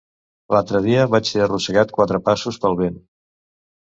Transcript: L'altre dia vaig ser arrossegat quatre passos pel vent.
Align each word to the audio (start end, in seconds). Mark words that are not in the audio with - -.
L'altre 0.53 0.79
dia 0.85 1.03
vaig 1.15 1.29
ser 1.31 1.43
arrossegat 1.45 1.93
quatre 1.97 2.21
passos 2.31 2.57
pel 2.65 2.79
vent. 2.81 2.97